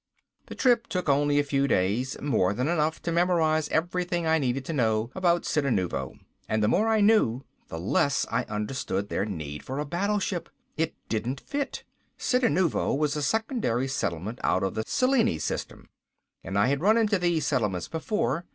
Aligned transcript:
The 0.47 0.55
trip 0.55 0.87
took 0.87 1.07
only 1.07 1.37
a 1.37 1.43
few 1.43 1.67
days, 1.67 2.19
more 2.19 2.55
than 2.55 2.67
enough 2.67 2.95
time 2.95 3.03
to 3.03 3.11
memorize 3.11 3.69
everything 3.69 4.25
I 4.25 4.39
needed 4.39 4.65
to 4.65 4.73
know 4.73 5.11
about 5.13 5.43
Cittanuvo. 5.43 6.15
And 6.49 6.63
the 6.63 6.67
more 6.67 6.87
I 6.87 7.01
knew 7.01 7.43
the 7.67 7.77
less 7.77 8.25
I 8.31 8.41
could 8.43 8.51
understand 8.51 9.09
their 9.09 9.25
need 9.27 9.61
for 9.61 9.77
a 9.77 9.85
battleship. 9.85 10.49
It 10.75 10.95
didn't 11.07 11.39
fit. 11.39 11.83
Cittanuvo 12.17 12.95
was 12.97 13.15
a 13.15 13.21
secondary 13.21 13.87
settlement 13.87 14.39
out 14.43 14.63
of 14.63 14.73
the 14.73 14.85
Cellini 14.85 15.37
system, 15.37 15.87
and 16.43 16.57
I 16.57 16.65
had 16.65 16.81
run 16.81 16.97
into 16.97 17.19
these 17.19 17.45
settlements 17.45 17.87
before. 17.87 18.45